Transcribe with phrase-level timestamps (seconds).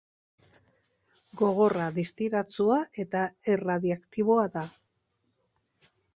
[1.41, 3.23] Gogorra, distiratsua eta
[3.57, 4.67] erradioaktiboa da.